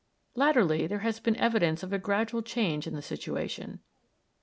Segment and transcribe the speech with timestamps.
[0.33, 3.81] Latterly, there has been evidence of a gradual change in the situation.